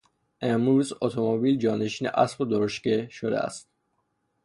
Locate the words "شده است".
3.09-3.67